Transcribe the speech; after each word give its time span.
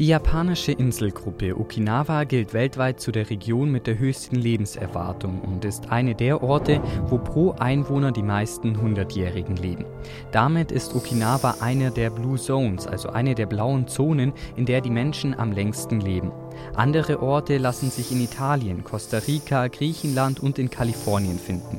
Die 0.00 0.08
japanische 0.08 0.72
Inselgruppe 0.72 1.56
Okinawa 1.56 2.24
gilt 2.24 2.52
weltweit 2.52 2.98
zu 2.98 3.12
der 3.12 3.30
Region 3.30 3.70
mit 3.70 3.86
der 3.86 3.96
höchsten 3.96 4.34
Lebenserwartung 4.34 5.40
und 5.40 5.64
ist 5.64 5.92
eine 5.92 6.16
der 6.16 6.42
Orte, 6.42 6.82
wo 7.06 7.18
pro 7.18 7.52
Einwohner 7.52 8.10
die 8.10 8.24
meisten 8.24 8.80
Hundertjährigen 8.80 9.54
leben. 9.54 9.84
Damit 10.32 10.72
ist 10.72 10.96
Okinawa 10.96 11.58
eine 11.60 11.92
der 11.92 12.10
Blue 12.10 12.36
Zones, 12.36 12.88
also 12.88 13.10
eine 13.10 13.36
der 13.36 13.46
blauen 13.46 13.86
Zonen, 13.86 14.32
in 14.56 14.66
der 14.66 14.80
die 14.80 14.90
Menschen 14.90 15.32
am 15.38 15.52
längsten 15.52 16.00
leben. 16.00 16.32
Andere 16.74 17.22
Orte 17.22 17.58
lassen 17.58 17.88
sich 17.88 18.10
in 18.10 18.20
Italien, 18.20 18.82
Costa 18.82 19.18
Rica, 19.18 19.68
Griechenland 19.68 20.40
und 20.40 20.58
in 20.58 20.70
Kalifornien 20.70 21.38
finden. 21.38 21.78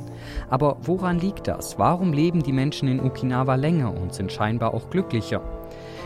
Aber 0.49 0.77
woran 0.83 1.19
liegt 1.19 1.49
das? 1.49 1.77
Warum 1.79 2.13
leben 2.13 2.41
die 2.41 2.53
Menschen 2.53 2.87
in 2.87 3.01
Okinawa 3.01 3.55
länger 3.55 3.93
und 3.93 4.13
sind 4.13 4.31
scheinbar 4.31 4.73
auch 4.73 4.89
glücklicher? 4.89 5.41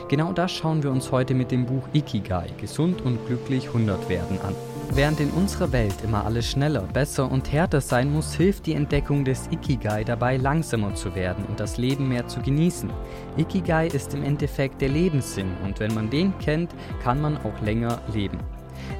Genau 0.10 0.34
das 0.34 0.52
schauen 0.52 0.82
wir 0.82 0.90
uns 0.90 1.12
heute 1.12 1.36
mit 1.36 1.52
dem 1.52 1.68
Buch 1.68 1.84
Ikigai, 1.94 2.48
Gesund 2.60 3.04
und 3.04 3.24
glücklich 3.28 3.68
100 3.68 4.10
werden 4.10 4.42
an. 4.42 4.56
Während 4.92 5.20
in 5.20 5.30
unserer 5.30 5.72
Welt 5.72 5.94
immer 6.04 6.26
alles 6.26 6.50
schneller, 6.50 6.82
besser 6.82 7.32
und 7.32 7.52
härter 7.52 7.80
sein 7.80 8.12
muss, 8.12 8.34
hilft 8.34 8.66
die 8.66 8.74
Entdeckung 8.74 9.24
des 9.24 9.48
Ikigai 9.52 10.04
dabei, 10.04 10.38
langsamer 10.38 10.96
zu 10.96 11.14
werden 11.14 11.46
und 11.48 11.60
das 11.60 11.78
Leben 11.78 12.10
mehr 12.10 12.28
zu 12.28 12.42
genießen. 12.42 12.90
Ikigai 13.38 13.86
ist 13.86 14.16
im 14.16 14.24
Endeffekt 14.24 14.82
der 14.82 14.90
Lebenssinn 14.90 15.52
und 15.64 15.80
wenn 15.80 15.94
man 15.94 16.10
den 16.10 16.36
kennt, 16.40 16.72
kann 17.04 17.22
man 17.22 17.38
auch 17.38 17.62
länger 17.62 18.02
leben. 18.12 18.40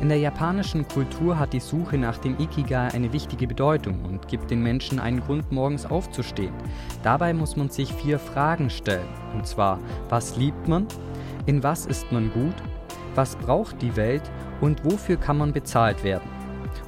In 0.02 0.10
der 0.10 0.20
japanischen 0.20 0.88
Kultur 0.88 1.38
hat 1.38 1.54
die 1.54 1.60
Suche 1.60 1.98
nach 1.98 2.18
dem 2.18 2.40
Ikigai 2.40 2.88
eine 2.94 3.12
wichtige 3.14 3.48
Bedeutung 3.48 4.06
und 4.06 4.28
gibt 4.28 4.50
den 4.50 4.64
Menschen 4.64 5.00
einen 5.00 5.22
Grund, 5.22 5.52
morgens 5.52 5.86
aufzustehen. 5.86 6.54
Dabei 7.04 7.34
muss 7.34 7.56
man 7.56 7.70
sich 7.70 7.94
vier 7.94 8.20
Fragen 8.20 8.70
stellen. 8.70 9.08
Und 9.34 9.46
zwar, 9.48 9.80
was 10.10 10.38
liebt 10.38 10.68
man? 10.68 10.88
In 11.46 11.64
was 11.64 11.86
ist 11.86 12.12
man 12.12 12.32
gut? 12.32 12.56
Was 13.16 13.36
braucht 13.36 13.82
die 13.82 13.96
Welt? 13.96 14.24
Und 14.62 14.84
wofür 14.86 15.18
kann 15.18 15.38
man 15.38 15.54
bezahlt 15.54 16.04
werden? 16.04 16.39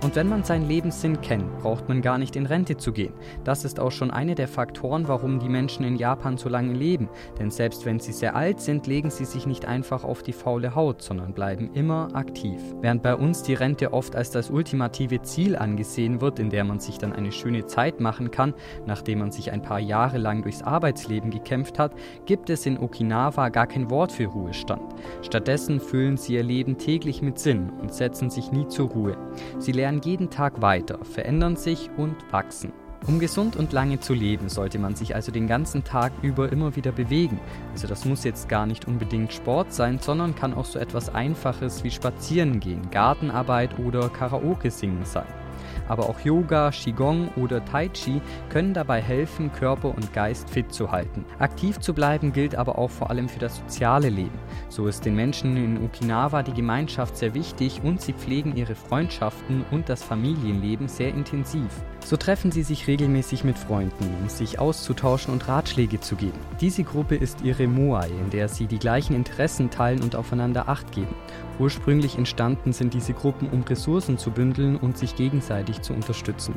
Und 0.04 0.16
wenn 0.16 0.28
man 0.28 0.44
seinen 0.44 0.68
Lebenssinn 0.68 1.22
kennt, 1.22 1.60
braucht 1.60 1.88
man 1.88 2.02
gar 2.02 2.18
nicht 2.18 2.36
in 2.36 2.46
Rente 2.46 2.78
zu 2.78 2.92
gehen. 2.92 3.14
Das 3.44 3.66
ist 3.66 3.80
auch 3.80 3.92
schon 3.92 4.12
eine 4.12 4.36
der 4.36 4.48
Faktoren, 4.48 5.08
warum 5.08 5.40
die 5.40 5.50
Menschen 5.50 5.86
in 5.86 5.96
Japan 5.96 6.38
so 6.38 6.50
lange 6.50 6.74
leben. 6.74 7.10
Denn 7.40 7.52
selbst 7.52 7.86
wenn 7.86 8.00
sie 8.00 8.12
sehr 8.12 8.36
alt 8.36 8.60
sind, 8.60 8.88
legen 8.88 9.10
sie 9.10 9.26
sich 9.26 9.46
nicht 9.46 9.66
einfach 9.66 10.04
auf 10.04 10.24
die 10.24 10.34
faule 10.34 10.76
Haut, 10.76 11.02
sondern 11.02 11.34
bleiben 11.34 11.72
immer 11.74 12.10
aktiv. 12.14 12.60
Während 12.82 13.04
bei 13.04 13.16
uns 13.16 13.44
die 13.44 13.54
Rente 13.54 13.94
oft 13.94 14.16
als 14.16 14.32
das 14.32 14.50
ultimative 14.50 15.22
Ziel 15.22 15.56
angesehen 15.56 16.22
wird, 16.22 16.40
in 16.40 16.50
der 16.50 16.64
man 16.64 16.80
sich 16.80 16.98
dann 16.98 17.14
eine 17.14 17.32
schöne 17.32 17.66
Zeit 17.66 18.00
machen 18.00 18.32
kann, 18.32 18.54
nachdem 18.86 19.20
man 19.20 19.32
sich 19.32 19.52
ein 19.52 19.62
paar 19.62 19.80
Jahre 19.80 20.18
lang 20.18 20.42
durchs 20.42 20.64
Arbeitsleben 20.64 21.30
gekämpft 21.30 21.80
hat, 21.80 21.94
gibt 22.26 22.50
es 22.50 22.66
in 22.66 22.80
Okinawa 22.80 23.50
gar 23.50 23.68
kein 23.68 23.90
Wort 23.90 24.12
für 24.12 24.26
Ruhestand. 24.26 24.82
Stattdessen 25.22 25.80
füllen 25.80 26.18
sie 26.18 26.34
ihr 26.34 26.44
Leben 26.44 26.78
täglich 26.78 27.22
mit 27.22 27.40
Sinn 27.40 27.72
und 27.82 27.94
setzen 27.94 28.30
sich 28.30 28.52
nie 28.52 28.68
zur 28.68 28.90
Ruhe. 28.90 29.18
Sie 29.60 29.71
lernen 29.72 29.92
lernen 29.92 30.02
jeden 30.04 30.30
Tag 30.30 30.62
weiter, 30.62 31.00
verändern 31.04 31.56
sich 31.56 31.90
und 31.98 32.16
wachsen. 32.32 32.72
Um 33.08 33.20
gesund 33.20 33.56
und 33.56 33.74
lange 33.74 34.00
zu 34.00 34.14
leben, 34.14 34.48
sollte 34.48 34.78
man 34.78 34.96
sich 34.96 35.16
also 35.16 35.32
den 35.32 35.48
ganzen 35.48 35.84
Tag 35.84 36.12
über 36.22 36.52
immer 36.52 36.76
wieder 36.76 36.92
bewegen. 36.92 37.40
Also 37.72 37.88
das 37.88 38.06
muss 38.06 38.24
jetzt 38.24 38.48
gar 38.48 38.68
nicht 38.68 38.88
unbedingt 38.88 39.34
Sport 39.34 39.74
sein, 39.74 39.98
sondern 40.00 40.36
kann 40.36 40.54
auch 40.54 40.66
so 40.66 40.78
etwas 40.78 41.14
Einfaches 41.14 41.84
wie 41.84 41.90
Spazieren 41.90 42.60
gehen, 42.60 42.92
Gartenarbeit 42.92 43.80
oder 43.80 44.08
Karaoke 44.10 44.70
singen 44.70 45.04
sein. 45.04 45.41
Aber 45.88 46.10
auch 46.10 46.20
Yoga, 46.22 46.72
Qigong 46.72 47.30
oder 47.36 47.64
Tai 47.64 47.90
Chi 47.90 48.22
können 48.50 48.74
dabei 48.74 49.02
helfen, 49.02 49.52
Körper 49.52 49.90
und 49.90 50.14
Geist 50.14 50.50
fit 50.50 50.74
zu 50.74 50.92
halten. 50.92 51.26
Aktiv 51.40 51.80
zu 51.80 51.94
bleiben 51.94 52.34
gilt 52.34 52.56
aber 52.56 52.78
auch 52.78 52.90
vor 52.90 53.10
allem 53.10 53.30
für 53.30 53.40
das 53.40 53.58
soziale 53.58 54.10
Leben. 54.10 54.38
So 54.70 54.88
ist 54.88 55.06
den 55.06 55.16
Menschen 55.16 55.58
in 55.58 55.84
Okinawa 55.84 56.44
die 56.44 56.54
Gemeinschaft 56.54 57.18
sehr 57.18 57.34
wichtig 57.34 57.82
und 57.84 58.02
sie 58.02 58.14
pflegen 58.14 58.56
ihre 58.56 58.76
Freundschaften 58.76 59.66
und 59.72 59.90
das 59.90 60.04
Familienleben 60.04 60.88
sehr 60.88 61.10
intensiv. 61.10 61.70
So 62.04 62.18
treffen 62.18 62.52
sie 62.52 62.64
sich 62.64 62.88
regelmäßig 62.88 63.44
mit 63.44 63.58
Freunden, 63.58 64.10
um 64.22 64.30
sich 64.30 64.60
auszutauschen 64.60 65.34
und 65.34 65.48
Ratschläge 65.48 66.00
zu 66.00 66.16
geben. 66.16 66.40
Diese 66.60 66.84
Gruppe 66.84 67.16
ist 67.16 67.42
ihre 67.42 67.68
Moai, 67.68 68.08
in 68.08 68.30
der 68.32 68.48
sie 68.48 68.66
die 68.66 68.80
gleichen 68.80 69.16
Interessen 69.16 69.70
teilen 69.70 70.02
und 70.02 70.16
aufeinander 70.16 70.68
Acht 70.68 70.92
geben. 70.92 71.16
Ursprünglich 71.62 72.18
entstanden 72.18 72.74
sind 72.74 72.96
diese 72.96 73.14
Gruppen, 73.14 73.48
um 73.48 73.62
Ressourcen 73.62 74.18
zu 74.18 74.32
bündeln 74.32 74.78
und 74.78 74.98
sich 74.98 75.16
gegenseitig 75.16 75.84
zu 75.84 75.94
unterstützen. 75.94 76.56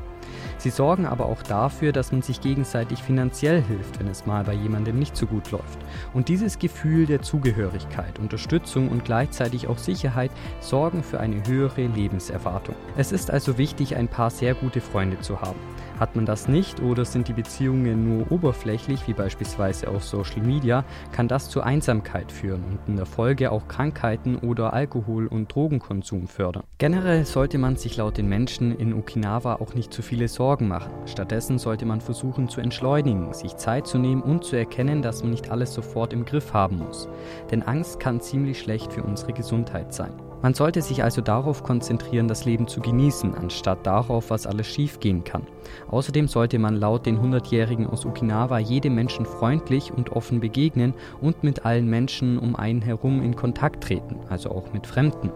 Sie 0.57 0.71
sorgen 0.71 1.05
aber 1.05 1.27
auch 1.27 1.43
dafür, 1.43 1.93
dass 1.93 2.11
man 2.11 2.23
sich 2.23 2.41
gegenseitig 2.41 3.03
finanziell 3.03 3.63
hilft, 3.63 4.01
wenn 4.01 4.09
es 4.09 4.25
mal 4.25 4.45
bei 4.45 4.55
jemandem 4.55 4.99
nicht 4.99 5.15
so 5.15 5.27
gut 5.27 5.51
läuft. 5.51 5.79
Und 6.15 6.31
dieses 6.31 6.59
Gefühl 6.59 7.05
der 7.05 7.21
Zugehörigkeit, 7.21 8.19
Unterstützung 8.19 8.89
und 8.89 9.05
gleichzeitig 9.05 9.69
auch 9.69 9.77
Sicherheit 9.77 10.31
sorgen 10.61 11.03
für 11.03 11.21
eine 11.21 11.47
höhere 11.47 11.87
Lebenserwartung. 11.87 12.75
Es 12.97 13.13
ist 13.13 13.31
also 13.31 13.59
wichtig, 13.59 13.97
ein 13.97 14.09
paar 14.09 14.31
sehr 14.31 14.55
gute 14.55 14.81
Freunde 14.81 15.21
zu 15.21 15.39
haben. 15.39 15.61
Hat 16.01 16.17
man 16.17 16.27
das 16.27 16.49
nicht 16.49 16.81
oder 16.83 17.05
sind 17.05 17.29
die 17.29 17.33
Beziehungen 17.33 18.19
nur 18.19 18.33
oberflächlich, 18.33 19.07
wie 19.07 19.13
beispielsweise 19.13 19.89
auf 19.89 20.03
Social 20.03 20.43
Media, 20.43 20.85
kann 21.13 21.29
das 21.29 21.49
zu 21.49 21.61
Einsamkeit 21.61 22.33
führen 22.33 22.65
und 22.65 22.79
in 22.89 22.97
der 22.97 23.07
Folge 23.07 23.53
auch 23.53 23.69
Krankheiten 23.69 24.37
oder 24.37 24.73
Alkohol- 24.95 25.27
und 25.27 25.53
Drogenkonsum 25.53 26.29
fördern. 26.29 26.63
Generell 26.79 27.25
sollte 27.25 27.59
man 27.59 27.77
sich 27.77 27.97
laut 27.97 28.17
den 28.17 28.29
Menschen 28.29 28.79
in 28.79 28.95
Okinawa 28.95 29.57
auch 29.57 29.75
nicht 29.75 29.93
zu 29.93 30.03
viele 30.03 30.29
Sorgen 30.29 30.69
machen. 30.69 30.93
Stattdessen 31.07 31.59
sollte 31.59 31.85
man 31.85 32.01
versuchen 32.01 32.49
zu 32.49 32.61
entschleunigen, 32.61 33.33
sich 33.33 33.57
Zeit 33.57 33.89
zu 33.89 33.99
nehmen 33.99 34.23
und 34.23 34.45
zu 34.45 34.55
erkennen, 34.55 35.03
dass 35.03 35.23
man 35.23 35.33
nicht 35.33 35.51
alles 35.51 35.75
sofort 35.75 36.13
im 36.13 36.25
Griff 36.25 36.53
haben 36.53 36.79
muss. 36.79 37.09
Denn 37.51 37.63
Angst 37.63 37.99
kann 37.99 38.21
ziemlich 38.21 38.61
schlecht 38.61 38.93
für 38.93 39.03
unsere 39.03 39.33
Gesundheit 39.33 39.93
sein. 39.93 40.13
Man 40.45 40.53
sollte 40.53 40.83
sich 40.83 41.03
also 41.03 41.23
darauf 41.23 41.63
konzentrieren, 41.63 42.29
das 42.29 42.45
Leben 42.45 42.69
zu 42.69 42.83
genießen, 42.83 43.35
anstatt 43.35 43.87
darauf, 43.87 44.29
was 44.29 44.47
alles 44.47 44.67
schiefgehen 44.67 45.25
kann. 45.25 45.47
Außerdem 45.89 46.29
sollte 46.29 46.59
man 46.59 46.77
laut 46.77 47.07
den 47.07 47.19
100-Jährigen 47.19 47.87
aus 47.87 48.05
Okinawa 48.05 48.59
jedem 48.59 48.95
Menschen 48.95 49.25
freundlich 49.25 49.91
und 49.91 50.13
offen 50.13 50.41
begegnen 50.41 50.93
und 51.23 51.45
mit 51.45 51.65
allen 51.65 51.89
Menschen 51.89 52.39
um 52.39 52.57
einen 52.57 52.83
herum 52.83 53.23
in 53.23 53.37
Kontakt 53.37 53.85
treten, 53.85 54.17
also 54.29 54.51
auch 54.51 54.71
mit 54.75 54.87
Fremden. 54.87 55.33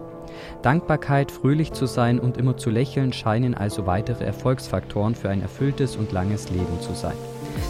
Dankbarkeit, 0.61 1.31
fröhlich 1.31 1.73
zu 1.73 1.87
sein 1.87 2.19
und 2.19 2.37
immer 2.37 2.55
zu 2.57 2.69
lächeln 2.69 3.11
scheinen 3.11 3.55
also 3.55 3.87
weitere 3.87 4.25
Erfolgsfaktoren 4.25 5.15
für 5.15 5.29
ein 5.29 5.41
erfülltes 5.41 5.95
und 5.95 6.11
langes 6.11 6.51
Leben 6.51 6.79
zu 6.81 6.93
sein. 6.93 7.17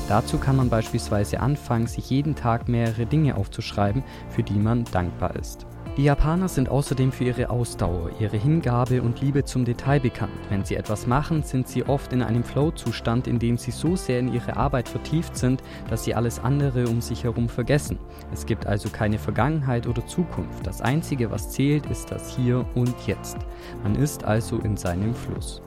Dazu 0.10 0.40
kann 0.40 0.58
man 0.58 0.68
beispielsweise 0.68 1.40
anfangen, 1.40 1.88
sich 1.88 2.10
jeden 2.10 2.36
Tag 2.36 2.68
mehrere 2.68 3.06
Dinge 3.06 3.38
aufzuschreiben, 3.38 4.04
für 4.28 4.44
die 4.44 4.60
man 4.60 4.84
dankbar 4.92 5.38
ist. 5.38 5.69
Die 5.98 6.04
Japaner 6.04 6.48
sind 6.48 6.70
außerdem 6.70 7.12
für 7.12 7.26
ihre 7.26 7.50
Ausdauer, 7.50 8.12
ihre 8.20 8.38
Hingabe 8.38 9.02
und 9.02 9.20
Liebe 9.20 9.44
zum 9.44 9.66
Detail 9.66 10.00
bekannt. 10.00 10.32
Wenn 10.50 10.64
sie 10.64 10.76
etwas 10.76 11.08
machen, 11.08 11.44
sind 11.44 11.68
sie 11.68 11.84
oft 11.84 12.14
in 12.14 12.22
einem 12.22 12.44
Flow-Zustand, 12.44 13.28
in 13.28 13.38
dem 13.38 13.58
sie 13.58 13.72
so 13.72 13.96
sehr 13.96 14.20
in 14.20 14.34
ihre 14.34 14.56
Arbeit 14.56 14.88
vertieft 14.88 15.36
sind, 15.36 15.62
dass 15.90 16.06
sie 16.06 16.16
alles 16.16 16.40
andere 16.40 16.88
um 16.88 17.02
sich 17.02 17.26
herum 17.26 17.50
vergessen. 17.50 18.00
Es 18.32 18.46
gibt 18.46 18.66
also 18.66 18.90
keine 18.90 19.18
Vergangenheit 19.18 19.88
oder 19.88 20.06
Zukunft. 20.08 20.66
Das 20.66 20.82
Einzige, 20.82 21.32
was 21.32 21.50
zählt, 21.50 21.86
ist 21.88 22.12
das 22.12 22.34
Hier 22.36 22.66
und 22.76 22.96
Jetzt. 23.06 23.38
Man 23.84 23.96
ist 23.96 24.24
also 24.24 24.58
in 24.60 24.78
seinem 24.78 25.14
Fluss. 25.14 25.62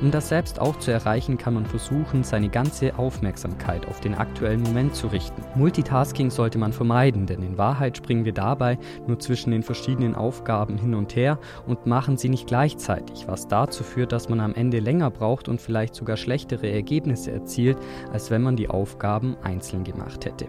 Um 0.00 0.10
das 0.10 0.28
selbst 0.28 0.60
auch 0.60 0.76
zu 0.78 0.90
erreichen, 0.90 1.38
kann 1.38 1.54
man 1.54 1.66
versuchen, 1.66 2.22
seine 2.22 2.48
ganze 2.48 2.98
Aufmerksamkeit 2.98 3.86
auf 3.86 4.00
den 4.00 4.14
aktuellen 4.14 4.62
Moment 4.62 4.94
zu 4.94 5.08
richten. 5.08 5.42
Multitasking 5.54 6.30
sollte 6.30 6.58
man 6.58 6.72
vermeiden, 6.72 7.26
denn 7.26 7.42
in 7.42 7.58
Wahrheit 7.58 7.96
springen 7.96 8.24
wir 8.24 8.32
dabei 8.32 8.78
nur 9.06 9.18
zwischen 9.18 9.50
den 9.50 9.62
verschiedenen 9.62 10.14
Aufgaben 10.14 10.78
hin 10.78 10.94
und 10.94 11.16
her 11.16 11.38
und 11.66 11.86
machen 11.86 12.16
sie 12.16 12.28
nicht 12.28 12.46
gleichzeitig, 12.46 13.26
was 13.26 13.48
dazu 13.48 13.84
führt, 13.84 14.12
dass 14.12 14.28
man 14.28 14.40
am 14.40 14.54
Ende 14.54 14.80
länger 14.80 15.10
braucht 15.10 15.48
und 15.48 15.60
vielleicht 15.60 15.94
sogar 15.94 16.16
schlechtere 16.16 16.70
Ergebnisse 16.70 17.32
erzielt, 17.32 17.78
als 18.12 18.30
wenn 18.30 18.42
man 18.42 18.56
die 18.56 18.70
Aufgaben 18.70 19.36
einzeln 19.42 19.84
gemacht 19.84 20.24
hätte. 20.24 20.48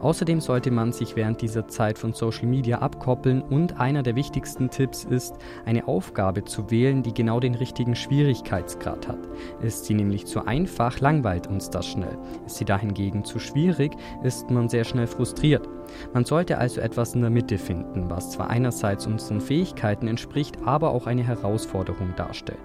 Außerdem 0.00 0.40
sollte 0.40 0.70
man 0.70 0.92
sich 0.92 1.16
während 1.16 1.40
dieser 1.42 1.68
Zeit 1.68 1.98
von 1.98 2.12
Social 2.12 2.46
Media 2.46 2.78
abkoppeln 2.78 3.42
und 3.42 3.80
einer 3.80 4.02
der 4.02 4.16
wichtigsten 4.16 4.70
Tipps 4.70 5.04
ist, 5.04 5.34
eine 5.64 5.88
Aufgabe 5.88 6.44
zu 6.44 6.70
wählen, 6.70 7.02
die 7.02 7.14
genau 7.14 7.40
den 7.40 7.54
richtigen 7.54 7.96
Schwierigkeitsgrad 7.96 9.08
hat. 9.08 9.18
Ist 9.62 9.84
sie 9.84 9.94
nämlich 9.94 10.26
zu 10.26 10.46
einfach, 10.46 11.00
langweilt 11.00 11.46
uns 11.46 11.70
das 11.70 11.86
schnell. 11.86 12.18
Ist 12.46 12.56
sie 12.56 12.64
dahingegen 12.64 13.24
zu 13.24 13.38
schwierig, 13.38 13.96
ist 14.22 14.50
man 14.50 14.68
sehr 14.68 14.84
schnell 14.84 15.06
frustriert. 15.06 15.68
Man 16.12 16.24
sollte 16.24 16.58
also 16.58 16.80
etwas 16.80 17.14
in 17.14 17.20
der 17.20 17.30
Mitte 17.30 17.58
finden, 17.58 18.10
was 18.10 18.30
zwar 18.30 18.50
einerseits 18.50 19.06
unseren 19.06 19.40
Fähigkeiten 19.40 20.08
entspricht, 20.08 20.56
aber 20.64 20.90
auch 20.90 21.06
eine 21.06 21.22
Herausforderung 21.22 22.14
darstellt. 22.16 22.58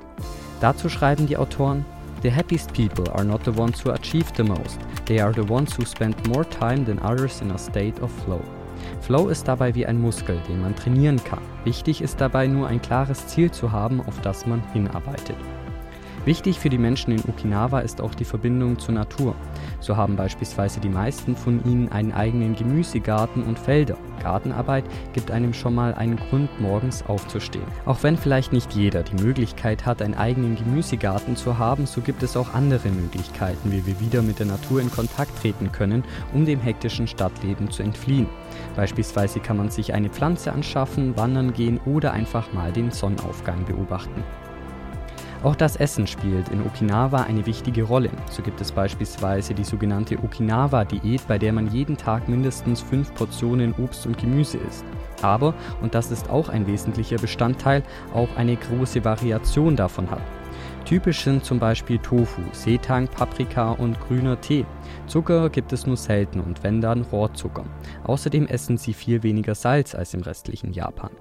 Dazu 0.59 0.89
schreiben 0.89 1.27
die 1.27 1.38
Autoren, 1.38 1.86
The 2.21 2.29
happiest 2.29 2.71
people 2.73 3.09
are 3.15 3.23
not 3.23 3.44
the 3.44 3.51
ones 3.51 3.81
who 3.81 3.89
achieve 3.89 4.31
the 4.33 4.44
most, 4.44 4.79
they 5.06 5.19
are 5.19 5.33
the 5.33 5.44
ones 5.44 5.75
who 5.75 5.85
spend 5.85 6.15
more 6.27 6.45
time 6.45 6.85
than 6.85 7.00
others 7.00 7.41
in 7.41 7.50
a 7.50 7.57
state 7.57 8.00
of 8.00 8.12
flow. 8.23 8.41
Flow 9.01 9.29
ist 9.29 9.47
dabei 9.47 9.73
wie 9.73 9.88
ein 9.88 10.00
Muskel, 10.00 10.39
den 10.47 10.62
man 10.62 10.75
trainieren 10.75 11.23
kann. 11.23 11.41
Wichtig 11.63 12.00
ist 12.00 12.21
dabei 12.21 12.45
nur 12.45 12.68
ein 12.68 12.81
klares 12.81 13.25
Ziel 13.25 13.50
zu 13.50 13.71
haben, 13.71 14.01
auf 14.01 14.21
das 14.21 14.45
man 14.45 14.62
hinarbeitet. 14.71 15.38
Wichtig 16.23 16.59
für 16.59 16.69
die 16.69 16.77
Menschen 16.77 17.13
in 17.13 17.23
Okinawa 17.27 17.79
ist 17.79 18.00
auch 18.00 18.13
die 18.13 18.25
Verbindung 18.25 18.77
zur 18.77 18.94
Natur. 18.94 19.35
So 19.79 19.97
haben 19.97 20.15
beispielsweise 20.15 20.79
die 20.79 20.89
meisten 20.89 21.35
von 21.35 21.65
ihnen 21.65 21.91
einen 21.91 22.12
eigenen 22.12 22.56
Gemüsegarten 22.56 23.41
und 23.41 23.57
Felder. 23.57 23.97
Gartenarbeit 24.21 24.83
gibt 25.13 25.31
einem 25.31 25.51
schon 25.51 25.73
mal 25.73 25.95
einen 25.95 26.18
Grund, 26.18 26.50
morgens 26.62 27.03
aufzustehen. 27.07 27.65
Auch 27.88 28.03
wenn 28.03 28.18
vielleicht 28.18 28.53
nicht 28.53 28.73
jeder 28.73 29.01
die 29.01 29.23
Möglichkeit 29.23 29.88
hat, 29.88 30.03
einen 30.03 30.13
eigenen 30.13 30.56
Gemüsegarten 30.56 31.35
zu 31.35 31.57
haben, 31.57 31.88
so 31.88 32.01
gibt 32.01 32.21
es 32.21 32.38
auch 32.38 32.53
andere 32.53 32.89
Möglichkeiten, 32.89 33.71
wie 33.71 33.83
wir 33.88 34.00
wieder 34.00 34.21
mit 34.21 34.38
der 34.38 34.45
Natur 34.45 34.79
in 34.79 34.91
Kontakt 34.91 35.41
treten 35.41 35.71
können, 35.71 36.03
um 36.35 36.45
dem 36.45 36.59
hektischen 36.59 37.07
Stadtleben 37.07 37.71
zu 37.71 37.81
entfliehen. 37.81 38.27
Beispielsweise 38.75 39.39
kann 39.39 39.57
man 39.57 39.71
sich 39.71 39.95
eine 39.95 40.09
Pflanze 40.09 40.51
anschaffen, 40.53 41.17
wandern 41.17 41.53
gehen 41.53 41.79
oder 41.85 42.13
einfach 42.13 42.53
mal 42.53 42.71
den 42.71 42.91
Sonnenaufgang 42.91 43.65
beobachten. 43.65 44.24
Auch 45.43 45.55
das 45.55 45.75
Essen 45.75 46.05
spielt 46.05 46.49
in 46.49 46.61
Okinawa 46.61 47.23
eine 47.23 47.47
wichtige 47.47 47.81
Rolle. 47.81 48.11
So 48.29 48.43
gibt 48.43 48.61
es 48.61 48.71
beispielsweise 48.71 49.55
die 49.55 49.63
sogenannte 49.63 50.19
Okinawa-Diät, 50.19 51.27
bei 51.27 51.39
der 51.39 51.51
man 51.51 51.71
jeden 51.71 51.97
Tag 51.97 52.29
mindestens 52.29 52.81
fünf 52.81 53.11
Portionen 53.15 53.73
Obst 53.73 54.05
und 54.05 54.19
Gemüse 54.19 54.59
isst. 54.59 54.85
Aber, 55.23 55.55
und 55.81 55.95
das 55.95 56.11
ist 56.11 56.29
auch 56.29 56.49
ein 56.49 56.67
wesentlicher 56.67 57.17
Bestandteil, 57.17 57.81
auch 58.13 58.29
eine 58.35 58.55
große 58.55 59.03
Variation 59.03 59.75
davon 59.75 60.11
hat. 60.11 60.21
Typisch 60.85 61.23
sind 61.23 61.43
zum 61.43 61.57
Beispiel 61.57 61.97
Tofu, 61.97 62.41
Seetang, 62.51 63.07
Paprika 63.07 63.71
und 63.71 63.99
grüner 63.99 64.39
Tee. 64.41 64.65
Zucker 65.07 65.49
gibt 65.49 65.73
es 65.73 65.88
nur 65.88 65.97
selten 65.97 66.39
und 66.39 66.63
wenn 66.63 66.81
dann 66.81 67.01
Rohrzucker. 67.01 67.65
Außerdem 68.03 68.45
essen 68.45 68.77
sie 68.77 68.93
viel 68.93 69.23
weniger 69.23 69.55
Salz 69.55 69.95
als 69.95 70.13
im 70.13 70.21
restlichen 70.21 70.71
Japan. 70.71 71.11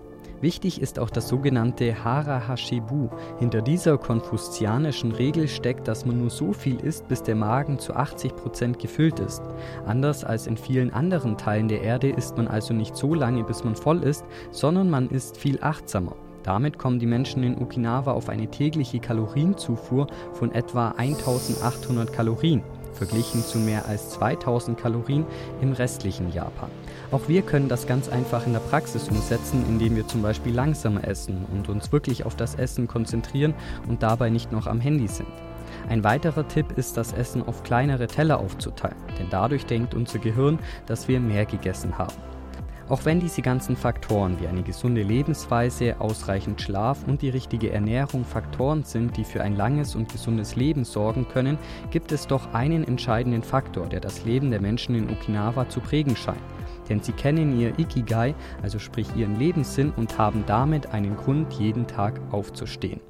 Wichtig 0.41 0.81
ist 0.81 0.99
auch 0.99 1.11
das 1.11 1.29
sogenannte 1.29 2.03
Hara 2.03 2.49
Hashibu. 2.49 3.11
Hinter 3.39 3.61
dieser 3.61 3.99
konfuzianischen 3.99 5.13
Regel 5.13 5.49
steckt, 5.49 5.87
dass 5.87 6.07
man 6.07 6.19
nur 6.19 6.31
so 6.31 6.55
viel 6.55 6.81
isst, 6.81 7.09
bis 7.09 7.23
der 7.23 7.37
Magen 7.37 7.79
zu 7.79 7.95
80 7.95 8.37
Prozent 8.37 8.79
gefüllt 8.79 9.21
ist. 9.21 9.43
Anders 9.87 10.25
als 10.25 10.47
in 10.47 10.57
vielen 10.57 10.95
anderen 10.95 11.37
Teilen 11.37 11.69
der 11.69 11.83
Erde 11.83 12.09
isst 12.09 12.39
man 12.39 12.49
also 12.49 12.73
nicht 12.73 12.97
so 12.97 13.15
lange, 13.15 13.45
bis 13.45 13.65
man 13.65 13.77
voll 13.77 14.03
ist, 14.03 14.25
sondern 14.51 14.89
man 14.89 15.11
isst 15.11 15.37
viel 15.37 15.59
achtsamer. 15.63 16.17
Damit 16.43 16.79
kommen 16.79 16.99
die 16.99 17.07
Menschen 17.07 17.43
in 17.43 17.61
Okinawa 17.61 18.13
auf 18.13 18.31
eine 18.31 18.49
tägliche 18.49 18.99
Kalorienzufuhr 18.99 20.07
von 20.33 20.53
etwa 20.53 20.95
1800 20.97 22.15
Kalorien 22.15 22.63
verglichen 22.93 23.43
zu 23.43 23.59
mehr 23.59 23.87
als 23.87 24.11
2000 24.11 24.79
Kalorien 24.79 25.25
im 25.61 25.73
restlichen 25.73 26.33
Japan. 26.33 26.71
Auch 27.11 27.29
wir 27.29 27.43
können 27.43 27.69
das 27.69 27.87
ganz 27.87 28.09
einfach 28.09 28.47
in 28.47 28.53
der 28.53 28.61
Praxis 28.61 29.09
umsetzen, 29.09 29.65
indem 29.69 29.97
wir 29.97 30.07
zum 30.07 30.23
Beispiel 30.23 30.55
langsamer 30.55 31.07
essen 31.07 31.47
und 31.53 31.69
uns 31.69 31.93
wirklich 31.93 32.27
auf 32.27 32.37
das 32.37 32.55
Essen 32.55 32.87
konzentrieren 32.87 33.55
und 33.89 34.03
dabei 34.03 34.31
nicht 34.31 34.53
noch 34.53 34.67
am 34.67 34.81
Handy 34.81 35.09
sind. 35.09 35.29
Ein 35.89 36.05
weiterer 36.05 36.47
Tipp 36.47 36.77
ist, 36.77 36.97
das 36.97 37.13
Essen 37.13 37.47
auf 37.47 37.63
kleinere 37.63 38.07
Teller 38.07 38.39
aufzuteilen, 38.39 38.97
denn 39.19 39.27
dadurch 39.31 39.67
denkt 39.67 39.95
unser 39.95 40.19
Gehirn, 40.19 40.59
dass 40.87 41.09
wir 41.09 41.21
mehr 41.21 41.47
gegessen 41.47 41.99
haben. 41.99 42.15
Auch 42.91 43.05
wenn 43.05 43.21
diese 43.21 43.41
ganzen 43.41 43.77
Faktoren 43.77 44.41
wie 44.41 44.49
eine 44.49 44.65
gesunde 44.65 45.05
Lebensweise, 45.05 46.01
ausreichend 46.01 46.61
Schlaf 46.61 47.07
und 47.07 47.23
die 47.23 47.29
richtige 47.29 47.71
Ernährung 47.71 48.25
Faktoren 48.25 48.83
sind, 48.83 49.17
die 49.17 49.23
für 49.23 49.43
ein 49.43 49.55
langes 49.55 49.95
und 49.95 50.11
gesundes 50.11 50.57
Leben 50.57 50.85
sorgen 50.85 51.29
können, 51.29 51.57
gibt 51.93 52.11
es 52.11 52.27
doch 52.27 52.53
einen 52.53 52.83
entscheidenden 52.83 53.45
Faktor, 53.45 53.87
der 53.87 54.01
das 54.01 54.25
Leben 54.25 54.51
der 54.51 54.61
Menschen 54.61 54.97
in 54.97 55.09
Okinawa 55.09 55.69
zu 55.69 55.79
prägen 55.79 56.17
scheint. 56.17 56.43
Denn 56.89 57.01
sie 57.01 57.13
kennen 57.13 57.61
ihr 57.61 57.79
Ikigai, 57.79 58.35
also 58.61 58.81
sprich 58.81 59.07
ihren 59.15 59.39
Lebenssinn, 59.39 59.93
und 59.97 60.19
haben 60.19 60.43
damit 60.49 60.93
einen 60.93 61.17
Grund, 61.17 61.53
jeden 61.53 61.87
Tag 61.87 62.21
aufzustehen. 62.33 63.01